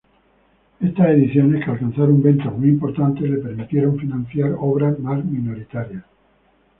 [0.79, 6.03] Estas ediciones, que alcanzaron ventas muy importantes, le permitieron financiar obras más minoritarias.